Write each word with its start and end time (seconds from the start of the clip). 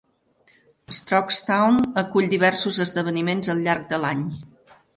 Strokestown 0.99 1.77
acull 2.03 2.29
diversos 2.33 2.81
esdeveniments 2.89 3.53
al 3.55 3.65
llarg 3.69 3.89
de 3.95 4.05
l'any. 4.07 4.29